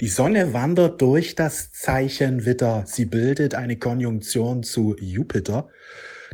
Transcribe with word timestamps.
Die 0.00 0.08
Sonne 0.08 0.54
wandert 0.54 1.02
durch 1.02 1.34
das 1.34 1.72
Zeichen 1.72 2.46
Witter. 2.46 2.84
Sie 2.86 3.04
bildet 3.04 3.54
eine 3.54 3.76
Konjunktion 3.76 4.62
zu 4.62 4.96
Jupiter. 4.98 5.68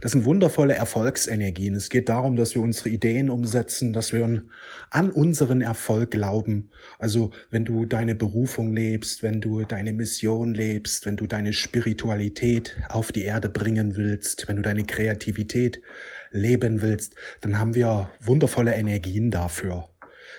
Das 0.01 0.13
sind 0.13 0.25
wundervolle 0.25 0.75
Erfolgsenergien. 0.75 1.75
Es 1.75 1.89
geht 1.89 2.09
darum, 2.09 2.37
dass 2.37 2.55
wir 2.55 2.63
unsere 2.63 2.91
Ideen 2.91 3.29
umsetzen, 3.29 3.93
dass 3.93 4.13
wir 4.13 4.45
an 4.91 5.11
unseren 5.11 5.63
Erfolg 5.63 6.13
glauben. 6.13 6.71
Also 7.01 7.33
wenn 7.51 7.65
du 7.65 7.87
deine 7.87 8.15
Berufung 8.15 8.73
lebst, 8.73 9.25
wenn 9.25 9.41
du 9.41 9.65
deine 9.65 9.93
Mission 9.93 10.55
lebst, 10.55 11.05
wenn 11.05 11.17
du 11.17 11.27
deine 11.27 11.53
Spiritualität 11.53 12.77
auf 12.89 13.11
die 13.11 13.25
Erde 13.25 13.49
bringen 13.49 13.97
willst, 13.97 14.47
wenn 14.47 14.55
du 14.55 14.63
deine 14.63 14.85
Kreativität 14.85 15.83
leben 16.31 16.83
willst, 16.83 17.17
dann 17.41 17.59
haben 17.59 17.75
wir 17.75 18.11
wundervolle 18.21 18.75
Energien 18.75 19.33
dafür. 19.33 19.89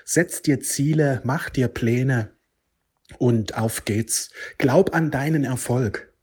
Setz 0.05 0.41
dir 0.41 0.61
Ziele, 0.61 1.19
mach 1.25 1.49
dir 1.49 1.67
Pläne, 1.67 2.36
und 3.17 3.57
auf 3.57 3.85
geht's. 3.85 4.29
Glaub 4.57 4.93
an 4.93 5.11
deinen 5.11 5.43
Erfolg. 5.43 6.13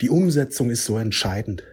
Die 0.00 0.10
Umsetzung 0.10 0.70
ist 0.70 0.84
so 0.84 0.98
entscheidend. 0.98 1.64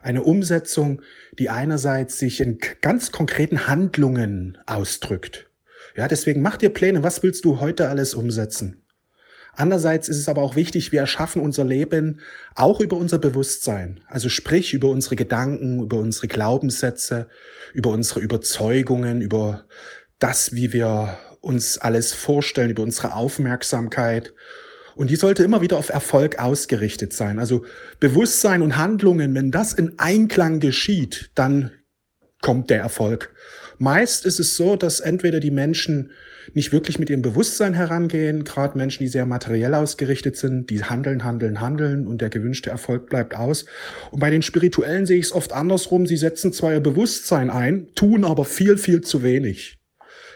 Eine 0.00 0.22
Umsetzung, 0.22 1.02
die 1.38 1.50
einerseits 1.50 2.18
sich 2.18 2.40
in 2.40 2.58
ganz 2.80 3.12
konkreten 3.12 3.66
Handlungen 3.66 4.58
ausdrückt. 4.66 5.50
Ja, 5.96 6.08
deswegen 6.08 6.42
mach 6.42 6.56
dir 6.56 6.70
Pläne. 6.70 7.02
Was 7.02 7.22
willst 7.22 7.44
du 7.44 7.60
heute 7.60 7.88
alles 7.88 8.14
umsetzen? 8.14 8.82
Andererseits 9.56 10.08
ist 10.08 10.18
es 10.18 10.28
aber 10.28 10.42
auch 10.42 10.54
wichtig, 10.54 10.92
wir 10.92 11.00
erschaffen 11.00 11.40
unser 11.40 11.64
Leben 11.64 12.20
auch 12.54 12.80
über 12.80 12.96
unser 12.98 13.18
Bewusstsein. 13.18 14.00
Also 14.06 14.28
sprich 14.28 14.74
über 14.74 14.90
unsere 14.90 15.16
Gedanken, 15.16 15.82
über 15.82 15.96
unsere 15.96 16.28
Glaubenssätze, 16.28 17.28
über 17.72 17.90
unsere 17.90 18.20
Überzeugungen, 18.20 19.22
über 19.22 19.64
das, 20.18 20.54
wie 20.54 20.74
wir 20.74 21.18
uns 21.40 21.78
alles 21.78 22.12
vorstellen, 22.12 22.70
über 22.70 22.82
unsere 22.82 23.14
Aufmerksamkeit. 23.14 24.34
Und 24.94 25.10
die 25.10 25.16
sollte 25.16 25.44
immer 25.44 25.60
wieder 25.60 25.76
auf 25.76 25.90
Erfolg 25.90 26.38
ausgerichtet 26.38 27.12
sein. 27.12 27.38
Also 27.38 27.64
Bewusstsein 28.00 28.62
und 28.62 28.76
Handlungen, 28.76 29.34
wenn 29.34 29.50
das 29.50 29.72
in 29.72 29.98
Einklang 29.98 30.58
geschieht, 30.60 31.30
dann 31.34 31.70
kommt 32.40 32.70
der 32.70 32.80
Erfolg. 32.80 33.34
Meist 33.78 34.24
ist 34.24 34.40
es 34.40 34.56
so, 34.56 34.76
dass 34.76 35.00
entweder 35.00 35.40
die 35.40 35.50
Menschen 35.50 36.10
nicht 36.54 36.72
wirklich 36.72 36.98
mit 36.98 37.10
ihrem 37.10 37.22
Bewusstsein 37.22 37.74
herangehen, 37.74 38.44
gerade 38.44 38.78
Menschen, 38.78 39.02
die 39.02 39.08
sehr 39.08 39.26
materiell 39.26 39.74
ausgerichtet 39.74 40.36
sind, 40.36 40.70
die 40.70 40.84
handeln, 40.84 41.24
handeln, 41.24 41.60
handeln 41.60 42.06
und 42.06 42.20
der 42.20 42.30
gewünschte 42.30 42.70
Erfolg 42.70 43.08
bleibt 43.08 43.34
aus. 43.34 43.66
Und 44.10 44.20
bei 44.20 44.30
den 44.30 44.42
Spirituellen 44.42 45.06
sehe 45.06 45.18
ich 45.18 45.26
es 45.26 45.32
oft 45.32 45.52
andersrum, 45.52 46.06
sie 46.06 46.16
setzen 46.16 46.52
zwar 46.52 46.72
ihr 46.72 46.80
Bewusstsein 46.80 47.50
ein, 47.50 47.88
tun 47.94 48.24
aber 48.24 48.44
viel, 48.44 48.78
viel 48.78 49.00
zu 49.00 49.22
wenig. 49.22 49.78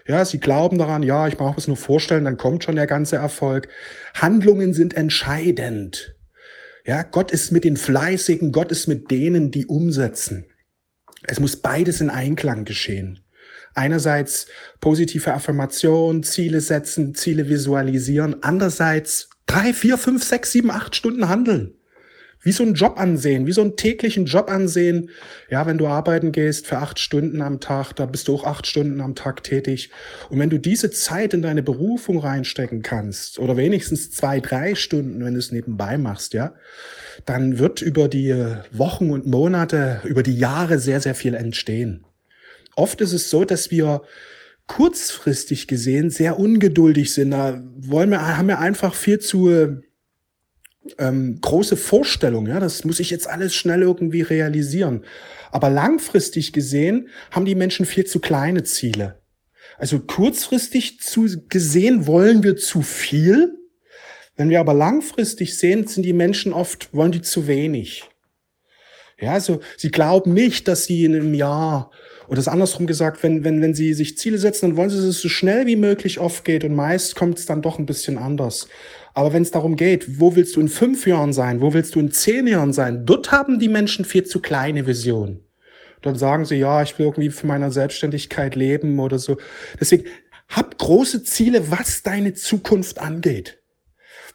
Ja, 0.07 0.25
sie 0.25 0.39
glauben 0.39 0.79
daran, 0.79 1.03
ja, 1.03 1.29
ich 1.29 1.37
brauche 1.37 1.59
es 1.59 1.69
nur 1.69 1.77
vorstellen, 1.77 2.25
dann 2.25 2.37
kommt 2.37 2.65
schon 2.65 2.77
der 2.77 2.87
ganze 2.87 3.17
Erfolg. 3.17 3.69
Handlungen 4.15 4.75
sind 4.75 4.95
entscheidend. 4.95 6.15
Ja, 6.87 7.03
Gott 7.03 7.31
ist 7.31 7.53
mit 7.53 7.65
den 7.65 7.77
Fleißigen, 7.77 8.53
Gott 8.53 8.73
ist 8.73 8.87
mit 8.87 9.11
denen, 9.11 9.51
die 9.51 9.67
umsetzen. 9.67 10.47
Es 11.23 11.39
muss 11.39 11.57
beides 11.57 12.01
in 12.01 12.11
Einklang 12.11 12.65
geschehen. 12.65 13.21
Einerseits 13.75 14.47
positive 14.81 15.33
Affirmation, 15.33 16.23
Ziele 16.23 16.61
setzen, 16.61 17.15
Ziele 17.15 17.49
visualisieren. 17.49 18.43
Andererseits 18.43 19.29
drei, 19.47 19.73
vier, 19.73 19.99
fünf, 19.99 20.25
sechs, 20.25 20.51
sieben, 20.53 20.71
acht 20.71 20.97
Stunden 20.97 21.29
handeln 21.29 21.75
wie 22.43 22.53
so 22.53 22.63
ein 22.63 22.75
Job 22.75 22.99
ansehen, 22.99 23.47
wie 23.47 23.53
so 23.53 23.61
einen 23.61 23.77
täglichen 23.77 24.25
Job 24.25 24.51
ansehen. 24.51 25.11
Ja, 25.51 25.67
wenn 25.67 25.79
du 25.79 25.87
arbeiten 25.87 26.33
gehst 26.33 26.67
für 26.67 26.79
acht 26.79 26.99
Stunden 26.99 27.43
am 27.43 27.61
Tag, 27.61 27.93
da 27.95 28.07
bist 28.07 28.29
du 28.29 28.35
auch 28.35 28.45
acht 28.45 28.67
Stunden 28.67 29.01
am 29.01 29.15
Tag 29.15 29.43
tätig. 29.43 29.91
Und 30.31 30.39
wenn 30.39 30.51
du 30.51 30.59
diese 30.59 30.91
Zeit 30.91 31.35
in 31.35 31.43
deine 31.43 31.63
Berufung 31.63 32.19
reinstecken 32.19 32.83
kannst, 32.83 33.39
oder 33.39 33.57
wenigstens 33.57 34.11
zwei, 34.11 34.41
drei 34.41 34.75
Stunden, 34.75 35.25
wenn 35.25 35.35
du 35.35 35.39
es 35.39 35.53
nebenbei 35.53 35.99
machst, 35.99 36.33
ja, 36.33 36.55
dann 37.27 37.59
wird 37.59 37.83
über 37.83 38.09
die 38.09 38.35
Wochen 38.73 39.11
und 39.11 39.27
Monate, 39.27 40.01
über 40.05 40.23
die 40.23 40.37
Jahre 40.37 40.79
sehr, 40.79 41.01
sehr 41.01 41.15
viel 41.15 41.35
entstehen. 41.35 42.07
Oft 42.75 43.01
ist 43.03 43.13
es 43.13 43.29
so, 43.29 43.45
dass 43.45 43.71
wir 43.71 44.03
kurzfristig 44.67 45.67
gesehen 45.67 46.11
sehr 46.11 46.39
ungeduldig 46.39 47.13
sind. 47.13 47.33
Da 47.33 47.61
wollen 47.77 48.11
wir, 48.11 48.39
haben 48.39 48.49
wir 48.49 48.61
einfach 48.61 48.95
viel 48.95 49.19
zu 49.19 49.83
ähm, 50.99 51.41
große 51.41 51.77
Vorstellung, 51.77 52.47
ja, 52.47 52.61
das 52.61 52.85
muss 52.85 53.01
ich 53.01 53.11
jetzt 53.11 53.29
alles 53.29 53.55
schnell 53.55 53.83
irgendwie 53.83 54.23
realisieren. 54.23 55.05
Aber 55.51 55.69
langfristig 55.69 56.53
gesehen 56.53 57.09
haben 57.31 57.45
die 57.45 57.55
Menschen 57.55 57.87
viel 57.87 58.07
zu 58.07 58.21
kleine 58.21 58.63
Ziele. 58.65 59.21
Also 59.79 59.99
kurzfristig 59.99 61.01
zu 61.01 61.27
gesehen 61.49 62.07
wollen 62.07 62.43
wir 62.43 62.57
zu 62.57 62.83
viel. 62.83 63.57
Wenn 64.37 64.49
wir 64.49 64.61
aber 64.61 64.75
langfristig 64.75 65.59
sehen, 65.59 65.87
sind 65.87 66.05
die 66.05 66.13
Menschen 66.13 66.53
oft, 66.53 66.93
wollen 66.95 67.13
die 67.13 67.23
zu 67.23 67.47
wenig. 67.47 68.05
Ja, 69.19 69.33
also 69.33 69.61
sie 69.77 69.91
glauben 69.91 70.33
nicht, 70.33 70.67
dass 70.67 70.85
sie 70.85 71.05
in 71.05 71.15
einem 71.15 71.35
Jahr 71.35 71.91
oder 72.31 72.37
das 72.37 72.47
andersrum 72.47 72.87
gesagt, 72.87 73.25
wenn, 73.25 73.43
wenn, 73.43 73.61
wenn 73.61 73.75
sie 73.75 73.93
sich 73.93 74.17
Ziele 74.17 74.39
setzen, 74.39 74.69
dann 74.69 74.77
wollen 74.77 74.89
sie, 74.89 74.99
dass 74.99 75.05
es 75.05 75.21
so 75.21 75.29
schnell 75.29 75.67
wie 75.67 75.75
möglich 75.75 76.21
aufgeht 76.21 76.63
und 76.63 76.77
meist 76.77 77.17
kommt 77.17 77.41
es 77.41 77.47
dann 77.47 77.61
doch 77.61 77.81
ein 77.81 77.87
bisschen 77.87 78.19
anders. 78.19 78.69
Aber 79.15 79.33
wenn 79.33 79.43
es 79.43 79.51
darum 79.51 79.75
geht, 79.75 80.21
wo 80.21 80.37
willst 80.37 80.55
du 80.55 80.61
in 80.61 80.69
fünf 80.69 81.09
Jahren 81.09 81.33
sein, 81.33 81.61
wo 81.61 81.75
willst 81.75 81.97
du 81.97 81.99
in 81.99 82.13
zehn 82.13 82.47
Jahren 82.47 82.73
sein, 82.73 83.05
dort 83.05 83.33
haben 83.33 83.59
die 83.59 83.69
Menschen 83.69 84.05
viel 84.05 84.23
zu 84.23 84.39
kleine 84.39 84.87
Visionen. 84.87 85.41
Dann 86.03 86.15
sagen 86.15 86.45
sie, 86.45 86.55
ja, 86.55 86.85
ich 86.85 86.97
will 87.01 87.07
irgendwie 87.07 87.31
für 87.31 87.49
meine 87.49 87.73
Selbstständigkeit 87.73 88.55
leben 88.55 89.01
oder 89.01 89.19
so. 89.19 89.37
Deswegen 89.81 90.05
hab 90.49 90.79
große 90.79 91.25
Ziele, 91.25 91.73
was 91.73 92.05
deine 92.05 92.35
Zukunft 92.35 93.01
angeht. 93.01 93.61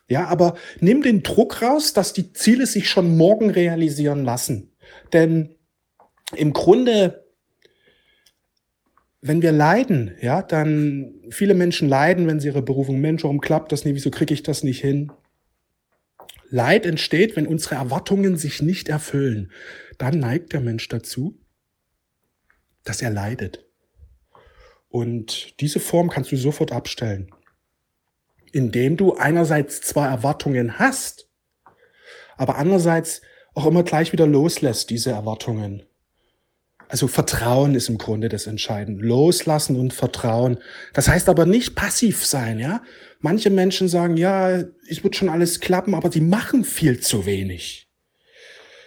Ja, 0.10 0.28
aber 0.28 0.56
nimm 0.82 1.02
den 1.02 1.24
Druck 1.24 1.62
raus, 1.62 1.94
dass 1.94 2.12
die 2.12 2.34
Ziele 2.34 2.68
sich 2.68 2.90
schon 2.90 3.16
morgen 3.16 3.52
realisieren 3.52 4.26
lassen. 4.26 4.76
Denn 5.14 5.56
im 6.36 6.52
Grunde 6.52 7.25
wenn 9.28 9.42
wir 9.42 9.52
leiden, 9.52 10.16
ja, 10.22 10.44
dann 10.44 11.16
viele 11.32 11.56
Menschen 11.56 11.90
leiden, 11.90 12.28
wenn 12.28 12.40
sie 12.40 12.50
ihre 12.50 12.62
Berufung, 12.62 13.02
Mensch, 13.02 13.24
warum 13.24 13.42
klappt 13.42 13.72
das 13.72 13.84
nicht, 13.84 13.96
wieso 13.96 14.12
kriege 14.12 14.36
ich 14.36 14.44
das 14.44 14.62
nicht 14.62 14.82
hin? 14.82 15.12
Leid 16.52 16.86
entsteht, 16.86 17.36
wenn 17.36 17.48
unsere 17.48 17.74
Erwartungen 17.74 18.38
sich 18.38 18.62
nicht 18.62 18.88
erfüllen. 18.88 19.52
Dann 19.98 20.20
neigt 20.20 20.54
der 20.54 20.62
Mensch 20.62 20.88
dazu, 20.90 21.40
dass 22.84 23.02
er 23.02 23.10
leidet. 23.10 23.66
Und 24.90 25.60
diese 25.60 25.80
Form 25.80 26.12
kannst 26.12 26.32
du 26.32 26.38
sofort 26.38 26.72
abstellen, 26.72 27.32
indem 28.52 28.96
du 28.96 29.16
einerseits 29.16 29.82
zwar 29.82 30.08
Erwartungen 30.08 30.78
hast, 30.78 31.32
aber 32.38 32.58
andererseits 32.58 33.24
auch 33.56 33.66
immer 33.66 33.82
gleich 33.82 34.12
wieder 34.12 34.28
loslässt, 34.28 34.92
diese 34.92 35.10
Erwartungen. 35.10 35.82
Also 36.88 37.08
Vertrauen 37.08 37.76
ist 37.76 37.90
im 37.90 37.98
Grunde 37.98 38.30
das 38.30 38.48
Entscheidende. 38.48 39.04
Loslassen 39.04 39.76
und 39.76 39.94
Vertrauen. 39.94 40.58
Das 40.94 41.08
heißt 41.08 41.30
aber 41.30 41.46
nicht 41.46 41.76
passiv 41.76 42.26
sein, 42.26 42.60
ja. 42.60 42.82
Manche 43.20 43.50
Menschen 43.50 43.88
sagen, 43.88 44.18
ja, 44.18 44.64
es 44.88 45.04
wird 45.04 45.16
schon 45.16 45.30
alles 45.30 45.60
klappen, 45.60 45.96
aber 45.96 46.12
sie 46.12 46.22
machen 46.22 46.64
viel 46.64 47.00
zu 47.00 47.26
wenig. 47.26 47.88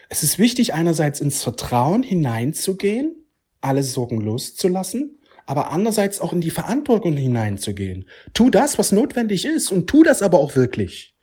Es 0.09 0.23
ist 0.23 0.39
wichtig, 0.39 0.75
einerseits 0.75 1.21
ins 1.21 1.43
Vertrauen 1.43 2.03
hineinzugehen, 2.03 3.27
alle 3.61 3.83
Sorgen 3.83 4.21
loszulassen, 4.21 5.19
aber 5.45 5.71
andererseits 5.71 6.21
auch 6.21 6.33
in 6.33 6.41
die 6.41 6.51
Verantwortung 6.51 7.17
hineinzugehen. 7.17 8.09
Tu 8.33 8.51
das, 8.51 8.79
was 8.79 8.93
notwendig 8.93 9.45
ist 9.45 9.73
und 9.73 9.89
tu 9.89 10.03
das 10.03 10.23
aber 10.23 10.39
auch 10.39 10.57
wirklich. 10.57 11.15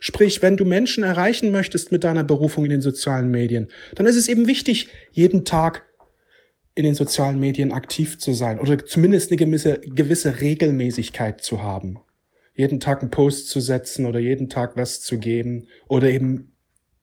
Sprich, 0.00 0.42
wenn 0.42 0.56
du 0.56 0.64
Menschen 0.64 1.04
erreichen 1.04 1.50
möchtest 1.50 1.92
mit 1.92 2.04
deiner 2.04 2.24
Berufung 2.24 2.64
in 2.64 2.70
den 2.70 2.82
sozialen 2.82 3.30
Medien, 3.30 3.68
dann 3.94 4.06
ist 4.06 4.16
es 4.16 4.28
eben 4.28 4.46
wichtig, 4.46 4.88
jeden 5.12 5.44
Tag 5.44 5.84
in 6.74 6.84
den 6.84 6.94
sozialen 6.94 7.38
Medien 7.38 7.72
aktiv 7.72 8.18
zu 8.18 8.32
sein 8.32 8.58
oder 8.58 8.84
zumindest 8.84 9.30
eine 9.30 9.36
gewisse, 9.36 9.80
gewisse 9.80 10.40
Regelmäßigkeit 10.40 11.42
zu 11.42 11.62
haben. 11.62 11.98
Jeden 12.54 12.80
Tag 12.80 13.00
einen 13.00 13.10
Post 13.10 13.48
zu 13.48 13.60
setzen 13.60 14.06
oder 14.06 14.18
jeden 14.18 14.48
Tag 14.48 14.76
was 14.76 15.00
zu 15.00 15.18
geben 15.18 15.68
oder 15.88 16.08
eben 16.08 16.52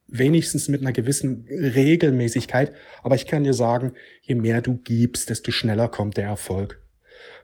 wenigstens 0.08 0.68
mit 0.68 0.82
einer 0.82 0.92
gewissen 0.92 1.46
Regelmäßigkeit. 1.50 2.74
Aber 3.04 3.16
ich 3.16 3.28
kann 3.28 3.44
dir 3.44 3.54
sagen, 3.54 3.94
je 4.22 4.36
mehr 4.36 4.62
du 4.62 4.78
gibst, 4.78 5.30
desto 5.30 5.52
schneller 5.52 5.88
kommt 5.88 6.18
der 6.18 6.26
Erfolg. 6.26 6.82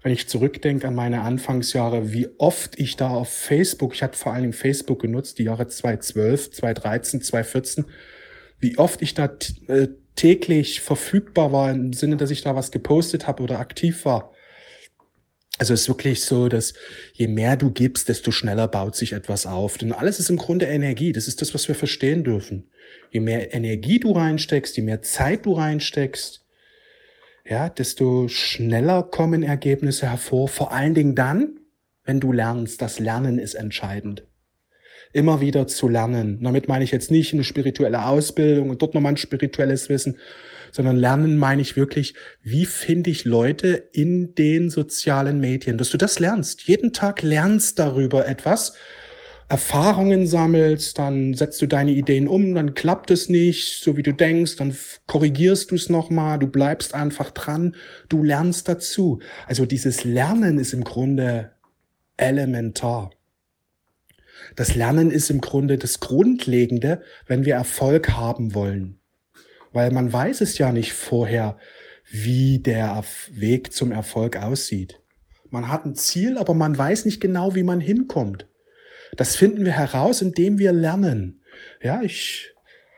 Wenn 0.01 0.11
ich 0.11 0.27
zurückdenke 0.27 0.87
an 0.87 0.95
meine 0.95 1.21
Anfangsjahre, 1.21 2.13
wie 2.13 2.29
oft 2.37 2.79
ich 2.79 2.95
da 2.95 3.09
auf 3.09 3.29
Facebook, 3.29 3.93
ich 3.93 4.03
hatte 4.03 4.17
vor 4.17 4.35
Dingen 4.35 4.53
Facebook 4.53 5.01
genutzt, 5.01 5.39
die 5.39 5.43
Jahre 5.43 5.67
2012, 5.67 6.51
2013, 6.51 7.21
2014, 7.21 7.85
wie 8.59 8.77
oft 8.77 9.01
ich 9.01 9.13
da 9.13 9.35
äh, 9.67 9.87
täglich 10.15 10.81
verfügbar 10.81 11.51
war 11.51 11.71
im 11.71 11.93
Sinne, 11.93 12.17
dass 12.17 12.31
ich 12.31 12.41
da 12.41 12.55
was 12.55 12.71
gepostet 12.71 13.27
habe 13.27 13.43
oder 13.43 13.59
aktiv 13.59 14.05
war. 14.05 14.31
Also 15.57 15.73
es 15.73 15.81
ist 15.81 15.87
wirklich 15.87 16.23
so, 16.25 16.49
dass 16.49 16.73
je 17.13 17.27
mehr 17.27 17.55
du 17.55 17.71
gibst, 17.71 18.09
desto 18.09 18.31
schneller 18.31 18.67
baut 18.67 18.95
sich 18.95 19.13
etwas 19.13 19.45
auf. 19.45 19.77
Denn 19.77 19.93
alles 19.93 20.19
ist 20.19 20.29
im 20.29 20.37
Grunde 20.37 20.65
Energie. 20.65 21.13
Das 21.13 21.27
ist 21.27 21.41
das, 21.41 21.53
was 21.53 21.67
wir 21.67 21.75
verstehen 21.75 22.25
dürfen. 22.25 22.69
Je 23.09 23.21
mehr 23.21 23.53
Energie 23.53 23.99
du 23.99 24.11
reinsteckst, 24.11 24.75
je 24.75 24.83
mehr 24.83 25.01
Zeit 25.01 25.45
du 25.45 25.53
reinsteckst, 25.53 26.45
ja, 27.47 27.69
desto 27.69 28.27
schneller 28.27 29.03
kommen 29.03 29.43
Ergebnisse 29.43 30.09
hervor. 30.09 30.47
Vor 30.47 30.71
allen 30.71 30.95
Dingen 30.95 31.15
dann, 31.15 31.59
wenn 32.03 32.19
du 32.19 32.31
lernst. 32.31 32.81
Das 32.81 32.99
Lernen 32.99 33.37
ist 33.37 33.53
entscheidend. 33.53 34.25
Immer 35.15 35.39
wieder 35.39 35.65
zu 35.65 35.87
lernen. 35.87 36.39
Damit 36.43 36.67
meine 36.67 36.83
ich 36.83 36.91
jetzt 36.91 37.09
nicht 37.09 37.33
eine 37.33 37.45
spirituelle 37.45 38.05
Ausbildung 38.05 38.69
und 38.69 38.81
dort 38.81 38.93
nochmal 38.93 39.13
ein 39.13 39.17
spirituelles 39.17 39.87
Wissen, 39.87 40.17
sondern 40.71 40.97
lernen 40.97 41.37
meine 41.37 41.61
ich 41.61 41.77
wirklich, 41.77 42.15
wie 42.43 42.65
finde 42.65 43.09
ich 43.09 43.23
Leute 43.23 43.89
in 43.93 44.35
den 44.35 44.69
sozialen 44.69 45.39
Medien, 45.39 45.77
dass 45.77 45.89
du 45.89 45.97
das 45.97 46.19
lernst, 46.19 46.63
jeden 46.63 46.91
Tag 46.91 47.21
lernst 47.21 47.79
darüber 47.79 48.27
etwas, 48.27 48.73
Erfahrungen 49.47 50.27
sammelst, 50.27 50.97
dann 50.97 51.33
setzt 51.33 51.61
du 51.61 51.67
deine 51.67 51.91
Ideen 51.91 52.27
um, 52.27 52.55
dann 52.55 52.73
klappt 52.73 53.09
es 53.11 53.29
nicht, 53.29 53.81
so 53.81 53.95
wie 53.95 54.03
du 54.03 54.11
denkst, 54.11 54.57
dann 54.57 54.75
korrigierst 55.07 55.71
du 55.71 55.75
es 55.75 55.87
nochmal, 55.87 56.39
du 56.39 56.47
bleibst 56.47 56.93
einfach 56.93 57.31
dran, 57.31 57.75
du 58.09 58.23
lernst 58.23 58.67
dazu. 58.67 59.19
Also 59.47 59.65
dieses 59.65 60.03
Lernen 60.03 60.57
ist 60.57 60.73
im 60.73 60.83
Grunde 60.83 61.51
elementar. 62.17 63.11
Das 64.55 64.75
Lernen 64.75 65.11
ist 65.11 65.29
im 65.29 65.41
Grunde 65.41 65.77
das 65.77 65.99
Grundlegende, 65.99 67.01
wenn 67.27 67.45
wir 67.45 67.55
Erfolg 67.55 68.11
haben 68.11 68.53
wollen. 68.53 68.99
Weil 69.73 69.91
man 69.91 70.11
weiß 70.11 70.41
es 70.41 70.57
ja 70.57 70.71
nicht 70.71 70.93
vorher, 70.93 71.57
wie 72.09 72.59
der 72.59 73.03
Weg 73.31 73.73
zum 73.73 73.91
Erfolg 73.91 74.37
aussieht. 74.37 75.01
Man 75.49 75.69
hat 75.69 75.85
ein 75.85 75.95
Ziel, 75.95 76.37
aber 76.37 76.53
man 76.53 76.77
weiß 76.77 77.05
nicht 77.05 77.19
genau, 77.19 77.55
wie 77.55 77.63
man 77.63 77.81
hinkommt. 77.81 78.47
Das 79.17 79.35
finden 79.35 79.65
wir 79.65 79.73
heraus, 79.73 80.21
indem 80.21 80.59
wir 80.59 80.71
lernen. 80.71 81.41
Ja, 81.81 82.01
ich 82.01 82.53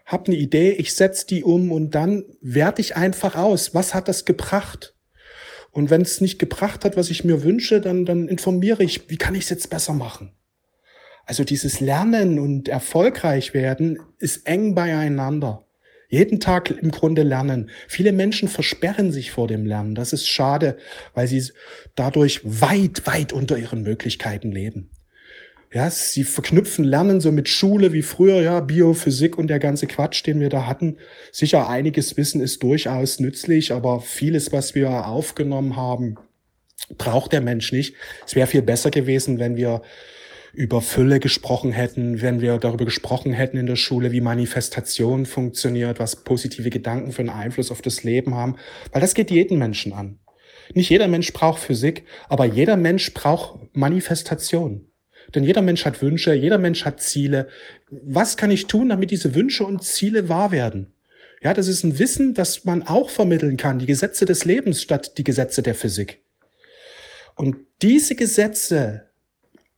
habe 0.06 0.28
eine 0.28 0.36
Idee, 0.36 0.72
ich 0.72 0.94
setze 0.94 1.28
die 1.28 1.44
um 1.44 1.72
und 1.72 1.96
dann 1.96 2.24
werte 2.42 2.82
ich 2.82 2.96
einfach 2.96 3.36
aus, 3.36 3.74
was 3.74 3.94
hat 3.94 4.08
das 4.08 4.26
gebracht? 4.26 4.96
Und 5.72 5.90
wenn 5.90 6.02
es 6.02 6.22
nicht 6.22 6.40
gebracht 6.40 6.86
hat, 6.86 6.96
was 6.98 7.10
ich 7.10 7.24
mir 7.24 7.44
wünsche, 7.44 7.82
dann, 7.82 8.06
dann 8.06 8.28
informiere 8.28 8.84
ich, 8.84 9.10
wie 9.10 9.18
kann 9.18 9.36
ich 9.36 9.44
es 9.44 9.50
jetzt 9.50 9.70
besser 9.70 9.94
machen? 9.94 10.37
Also 11.28 11.44
dieses 11.44 11.82
Lernen 11.82 12.40
und 12.40 12.70
erfolgreich 12.70 13.54
werden 13.54 14.00
ist 14.18 14.48
eng 14.48 14.76
beieinander. 14.76 15.66
Jeden 16.08 16.40
Tag 16.40 16.72
im 16.72 16.90
Grunde 16.90 17.24
lernen. 17.24 17.70
Viele 17.90 18.14
Menschen 18.14 18.48
versperren 18.48 19.12
sich 19.12 19.32
vor 19.32 19.50
dem 19.50 19.66
Lernen. 19.66 19.94
Das 19.94 20.14
ist 20.14 20.26
schade, 20.26 20.78
weil 21.14 21.28
sie 21.28 21.44
dadurch 21.96 22.40
weit, 22.46 23.06
weit 23.06 23.34
unter 23.34 23.58
ihren 23.58 23.82
Möglichkeiten 23.82 24.54
leben. 24.54 24.90
Ja, 25.74 25.90
sie 25.90 26.24
verknüpfen 26.24 26.86
Lernen 26.86 27.20
so 27.20 27.34
mit 27.34 27.50
Schule 27.50 27.92
wie 27.92 28.04
früher, 28.04 28.42
ja, 28.42 28.62
Bio, 28.62 28.94
Physik 28.94 29.38
und 29.38 29.48
der 29.48 29.60
ganze 29.60 29.86
Quatsch, 29.86 30.26
den 30.26 30.40
wir 30.40 30.48
da 30.48 30.66
hatten. 30.66 30.96
Sicher, 31.34 31.68
einiges 31.68 32.16
Wissen 32.16 32.40
ist 32.40 32.64
durchaus 32.64 33.20
nützlich, 33.20 33.74
aber 33.74 34.00
vieles, 34.00 34.54
was 34.54 34.76
wir 34.76 35.08
aufgenommen 35.08 35.76
haben, 35.76 36.16
braucht 36.98 37.34
der 37.34 37.42
Mensch 37.42 37.74
nicht. 37.74 37.96
Es 38.26 38.34
wäre 38.34 38.48
viel 38.48 38.62
besser 38.62 38.92
gewesen, 38.92 39.40
wenn 39.40 39.58
wir 39.58 39.82
über 40.58 40.82
Fülle 40.82 41.20
gesprochen 41.20 41.72
hätten, 41.72 42.20
wenn 42.24 42.42
wir 42.42 42.58
darüber 42.58 42.86
gesprochen 42.86 43.32
hätten 43.32 43.58
in 43.58 43.68
der 43.68 43.76
Schule, 43.76 44.12
wie 44.12 44.22
Manifestation 44.22 45.28
funktioniert, 45.28 46.00
was 46.00 46.24
positive 46.24 46.72
Gedanken 46.72 47.12
für 47.12 47.20
einen 47.20 47.30
Einfluss 47.30 47.70
auf 47.70 47.84
das 47.84 48.04
Leben 48.04 48.34
haben, 48.34 48.56
weil 48.92 49.00
das 49.00 49.14
geht 49.14 49.30
jeden 49.30 49.60
Menschen 49.60 49.94
an. 49.94 50.18
Nicht 50.74 50.90
jeder 50.90 51.08
Mensch 51.08 51.32
braucht 51.32 51.62
Physik, 51.62 52.06
aber 52.28 52.46
jeder 52.46 52.76
Mensch 52.76 53.14
braucht 53.14 53.60
Manifestation. 53.74 54.88
Denn 55.36 55.44
jeder 55.44 55.62
Mensch 55.62 55.86
hat 55.86 56.02
Wünsche, 56.02 56.34
jeder 56.34 56.58
Mensch 56.58 56.86
hat 56.86 57.02
Ziele. 57.02 57.50
Was 57.92 58.36
kann 58.36 58.50
ich 58.50 58.66
tun, 58.66 58.90
damit 58.90 59.12
diese 59.12 59.36
Wünsche 59.36 59.64
und 59.64 59.84
Ziele 59.84 60.28
wahr 60.28 60.52
werden? 60.52 60.92
Ja, 61.44 61.54
das 61.54 61.68
ist 61.68 61.84
ein 61.84 62.00
Wissen, 62.00 62.34
das 62.34 62.66
man 62.66 62.82
auch 62.82 63.12
vermitteln 63.12 63.58
kann, 63.58 63.78
die 63.78 63.86
Gesetze 63.86 64.26
des 64.26 64.44
Lebens 64.44 64.82
statt 64.82 65.20
die 65.20 65.24
Gesetze 65.24 65.62
der 65.62 65.76
Physik. 65.76 66.24
Und 67.36 67.58
diese 67.84 68.16
Gesetze 68.16 69.07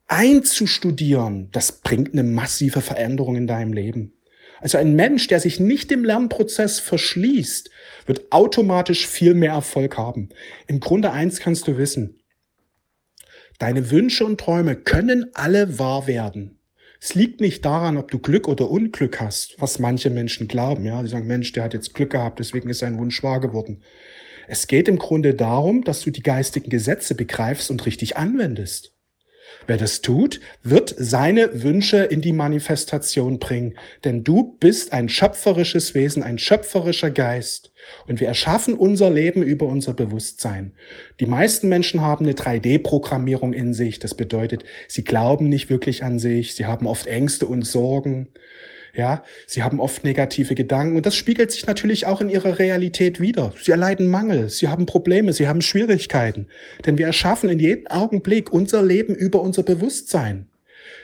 einzustudieren, 0.09 1.49
das 1.51 1.71
bringt 1.71 2.11
eine 2.11 2.23
massive 2.23 2.81
Veränderung 2.81 3.37
in 3.37 3.47
deinem 3.47 3.71
Leben. 3.71 4.13
Also 4.59 4.77
ein 4.77 4.95
Mensch, 4.95 5.27
der 5.27 5.39
sich 5.39 5.59
nicht 5.59 5.89
dem 5.89 6.03
Lernprozess 6.03 6.79
verschließt, 6.79 7.69
wird 8.05 8.31
automatisch 8.31 9.07
viel 9.07 9.33
mehr 9.33 9.53
Erfolg 9.53 9.97
haben. 9.97 10.29
Im 10.67 10.81
Grunde 10.81 11.11
eins 11.11 11.39
kannst 11.39 11.67
du 11.67 11.77
wissen. 11.77 12.19
Deine 13.57 13.91
Wünsche 13.91 14.25
und 14.25 14.39
Träume 14.39 14.75
können 14.75 15.27
alle 15.33 15.79
wahr 15.79 16.07
werden. 16.07 16.59
Es 17.01 17.15
liegt 17.15 17.39
nicht 17.39 17.63
daran, 17.63 17.95
ob 17.95 18.11
du 18.11 18.19
Glück 18.19 18.49
oder 18.49 18.69
Unglück 18.69 19.21
hast, 19.21 19.55
was 19.59 19.79
manche 19.79 20.09
Menschen 20.09 20.49
glauben. 20.49 20.83
Ja, 20.83 21.01
die 21.01 21.07
sagen, 21.07 21.27
Mensch, 21.27 21.53
der 21.53 21.63
hat 21.63 21.73
jetzt 21.73 21.93
Glück 21.93 22.09
gehabt, 22.09 22.39
deswegen 22.39 22.69
ist 22.69 22.79
sein 22.79 22.97
Wunsch 22.97 23.23
wahr 23.23 23.39
geworden. 23.39 23.83
Es 24.47 24.67
geht 24.67 24.87
im 24.89 24.97
Grunde 24.97 25.35
darum, 25.35 25.83
dass 25.83 26.01
du 26.01 26.11
die 26.11 26.23
geistigen 26.23 26.69
Gesetze 26.69 27.15
begreifst 27.15 27.71
und 27.71 27.85
richtig 27.85 28.17
anwendest. 28.17 28.93
Wer 29.67 29.77
das 29.77 30.01
tut, 30.01 30.39
wird 30.63 30.95
seine 30.97 31.63
Wünsche 31.63 31.97
in 31.97 32.21
die 32.21 32.33
Manifestation 32.33 33.39
bringen. 33.39 33.77
Denn 34.03 34.23
du 34.23 34.57
bist 34.59 34.93
ein 34.93 35.09
schöpferisches 35.09 35.93
Wesen, 35.93 36.23
ein 36.23 36.39
schöpferischer 36.39 37.11
Geist. 37.11 37.71
Und 38.07 38.19
wir 38.19 38.27
erschaffen 38.27 38.73
unser 38.73 39.09
Leben 39.09 39.43
über 39.43 39.67
unser 39.67 39.93
Bewusstsein. 39.93 40.73
Die 41.19 41.25
meisten 41.25 41.69
Menschen 41.69 42.01
haben 42.01 42.25
eine 42.25 42.33
3D-Programmierung 42.33 43.53
in 43.53 43.73
sich. 43.73 43.99
Das 43.99 44.15
bedeutet, 44.15 44.63
sie 44.87 45.03
glauben 45.03 45.49
nicht 45.49 45.69
wirklich 45.69 46.03
an 46.03 46.19
sich. 46.19 46.55
Sie 46.55 46.65
haben 46.65 46.87
oft 46.87 47.07
Ängste 47.07 47.45
und 47.45 47.63
Sorgen. 47.63 48.29
Ja, 48.95 49.23
sie 49.47 49.63
haben 49.63 49.79
oft 49.79 50.03
negative 50.03 50.55
Gedanken 50.55 50.95
und 50.95 51.05
das 51.05 51.15
spiegelt 51.15 51.51
sich 51.51 51.67
natürlich 51.67 52.05
auch 52.05 52.21
in 52.21 52.29
ihrer 52.29 52.59
Realität 52.59 53.19
wieder. 53.19 53.53
Sie 53.61 53.71
erleiden 53.71 54.07
Mangel, 54.07 54.49
sie 54.49 54.67
haben 54.67 54.85
Probleme, 54.85 55.33
sie 55.33 55.47
haben 55.47 55.61
Schwierigkeiten. 55.61 56.47
Denn 56.85 56.97
wir 56.97 57.05
erschaffen 57.05 57.49
in 57.49 57.59
jedem 57.59 57.87
Augenblick 57.87 58.51
unser 58.51 58.83
Leben 58.83 59.15
über 59.15 59.41
unser 59.41 59.63
Bewusstsein. 59.63 60.47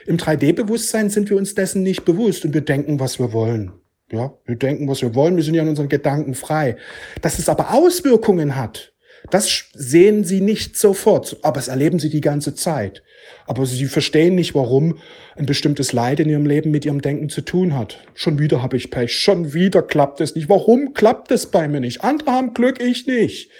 Im 0.06 0.16
3D-Bewusstsein 0.16 1.10
sind 1.10 1.30
wir 1.30 1.36
uns 1.36 1.54
dessen 1.54 1.82
nicht 1.82 2.04
bewusst 2.04 2.44
und 2.44 2.54
wir 2.54 2.60
denken, 2.60 3.00
was 3.00 3.18
wir 3.18 3.32
wollen. 3.32 3.72
Ja, 4.10 4.34
wir 4.44 4.54
denken, 4.54 4.88
was 4.88 5.02
wir 5.02 5.14
wollen, 5.16 5.36
wir 5.36 5.42
sind 5.42 5.54
ja 5.54 5.62
in 5.62 5.68
unseren 5.68 5.88
Gedanken 5.88 6.34
frei. 6.34 6.76
Dass 7.22 7.40
es 7.40 7.48
aber 7.48 7.74
Auswirkungen 7.74 8.54
hat, 8.54 8.92
das 9.30 9.64
sehen 9.74 10.24
sie 10.24 10.40
nicht 10.40 10.76
sofort, 10.76 11.36
aber 11.42 11.58
es 11.58 11.68
erleben 11.68 11.98
sie 11.98 12.10
die 12.10 12.20
ganze 12.20 12.54
Zeit. 12.54 13.02
Aber 13.46 13.66
sie 13.66 13.86
verstehen 13.86 14.34
nicht, 14.34 14.54
warum 14.54 14.98
ein 15.36 15.46
bestimmtes 15.46 15.92
Leid 15.92 16.20
in 16.20 16.28
ihrem 16.28 16.46
Leben 16.46 16.70
mit 16.70 16.84
ihrem 16.84 17.00
Denken 17.00 17.28
zu 17.28 17.40
tun 17.40 17.74
hat. 17.76 17.98
Schon 18.14 18.38
wieder 18.38 18.62
habe 18.62 18.76
ich 18.76 18.90
Pech, 18.90 19.12
schon 19.12 19.52
wieder 19.52 19.82
klappt 19.82 20.20
es 20.20 20.34
nicht. 20.34 20.48
Warum 20.48 20.94
klappt 20.94 21.30
es 21.30 21.46
bei 21.46 21.66
mir 21.68 21.80
nicht? 21.80 22.04
Andere 22.04 22.32
haben 22.32 22.54
Glück, 22.54 22.80
ich 22.80 23.06
nicht. 23.06 23.50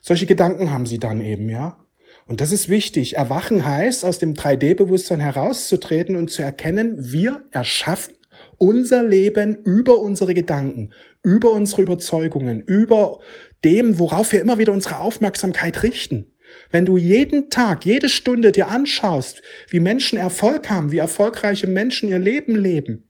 Solche 0.00 0.26
Gedanken 0.26 0.70
haben 0.70 0.86
sie 0.86 0.98
dann 0.98 1.20
eben, 1.20 1.48
ja. 1.48 1.76
Und 2.26 2.40
das 2.40 2.52
ist 2.52 2.68
wichtig. 2.68 3.16
Erwachen 3.16 3.66
heißt, 3.66 4.04
aus 4.04 4.20
dem 4.20 4.34
3D-Bewusstsein 4.34 5.18
herauszutreten 5.18 6.14
und 6.16 6.30
zu 6.30 6.42
erkennen, 6.42 6.96
wir 7.12 7.42
erschaffen 7.50 8.14
unser 8.56 9.02
Leben 9.02 9.56
über 9.64 9.98
unsere 9.98 10.34
Gedanken, 10.34 10.92
über 11.22 11.50
unsere 11.50 11.82
Überzeugungen, 11.82 12.60
über 12.60 13.18
dem, 13.64 13.98
worauf 13.98 14.32
wir 14.32 14.40
immer 14.40 14.58
wieder 14.58 14.72
unsere 14.72 14.98
Aufmerksamkeit 14.98 15.82
richten. 15.82 16.32
Wenn 16.70 16.86
du 16.86 16.96
jeden 16.96 17.50
Tag, 17.50 17.84
jede 17.84 18.08
Stunde 18.08 18.52
dir 18.52 18.68
anschaust, 18.68 19.42
wie 19.68 19.80
Menschen 19.80 20.18
Erfolg 20.18 20.68
haben, 20.70 20.92
wie 20.92 20.98
erfolgreiche 20.98 21.66
Menschen 21.66 22.08
ihr 22.08 22.18
Leben 22.18 22.56
leben, 22.56 23.08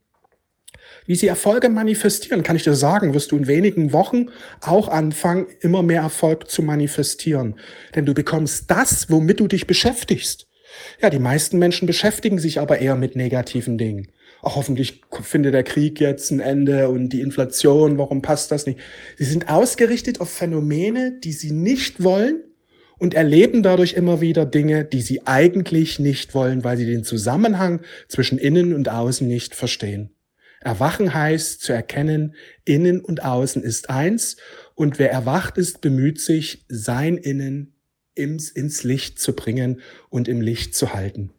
wie 1.05 1.15
sie 1.15 1.27
Erfolge 1.27 1.69
manifestieren, 1.69 2.43
kann 2.43 2.55
ich 2.55 2.63
dir 2.63 2.75
sagen, 2.75 3.13
wirst 3.13 3.31
du 3.31 3.37
in 3.37 3.47
wenigen 3.47 3.91
Wochen 3.91 4.27
auch 4.61 4.87
anfangen, 4.87 5.47
immer 5.61 5.83
mehr 5.83 6.01
Erfolg 6.01 6.49
zu 6.49 6.61
manifestieren. 6.61 7.55
Denn 7.95 8.05
du 8.05 8.13
bekommst 8.13 8.69
das, 8.69 9.09
womit 9.09 9.39
du 9.39 9.47
dich 9.47 9.67
beschäftigst. 9.67 10.47
Ja, 11.01 11.09
die 11.09 11.19
meisten 11.19 11.57
Menschen 11.57 11.85
beschäftigen 11.85 12.39
sich 12.39 12.59
aber 12.59 12.79
eher 12.79 12.95
mit 12.95 13.15
negativen 13.15 13.77
Dingen. 13.77 14.07
Ach, 14.43 14.55
hoffentlich 14.55 15.01
findet 15.21 15.53
der 15.53 15.63
Krieg 15.63 15.99
jetzt 15.99 16.31
ein 16.31 16.39
Ende 16.39 16.89
und 16.89 17.09
die 17.09 17.21
Inflation, 17.21 17.97
warum 17.97 18.21
passt 18.21 18.51
das 18.51 18.65
nicht? 18.65 18.79
Sie 19.17 19.25
sind 19.25 19.49
ausgerichtet 19.49 20.19
auf 20.19 20.29
Phänomene, 20.29 21.19
die 21.19 21.31
sie 21.31 21.51
nicht 21.51 22.03
wollen 22.03 22.43
und 22.97 23.13
erleben 23.13 23.63
dadurch 23.63 23.93
immer 23.93 24.21
wieder 24.21 24.45
Dinge, 24.45 24.85
die 24.85 25.01
sie 25.01 25.25
eigentlich 25.27 25.99
nicht 25.99 26.33
wollen, 26.33 26.63
weil 26.63 26.77
sie 26.77 26.85
den 26.85 27.03
Zusammenhang 27.03 27.81
zwischen 28.07 28.37
innen 28.37 28.73
und 28.73 28.89
außen 28.89 29.27
nicht 29.27 29.55
verstehen. 29.55 30.11
Erwachen 30.59 31.13
heißt 31.13 31.61
zu 31.61 31.73
erkennen, 31.73 32.35
innen 32.65 33.01
und 33.01 33.23
außen 33.23 33.63
ist 33.63 33.89
eins 33.89 34.37
und 34.75 34.99
wer 34.99 35.11
erwacht 35.11 35.57
ist, 35.57 35.81
bemüht 35.81 36.19
sich, 36.21 36.65
sein 36.67 37.17
Innen 37.17 37.73
ins, 38.13 38.51
ins 38.51 38.83
Licht 38.83 39.19
zu 39.19 39.33
bringen 39.33 39.81
und 40.09 40.27
im 40.27 40.41
Licht 40.41 40.75
zu 40.75 40.93
halten. 40.93 41.31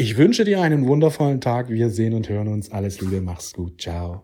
Ich 0.00 0.16
wünsche 0.16 0.44
dir 0.44 0.62
einen 0.62 0.86
wundervollen 0.86 1.40
Tag. 1.40 1.70
Wir 1.70 1.90
sehen 1.90 2.14
und 2.14 2.28
hören 2.28 2.46
uns. 2.46 2.70
Alles 2.70 3.00
Liebe, 3.00 3.20
mach's 3.20 3.52
gut. 3.52 3.80
Ciao. 3.80 4.22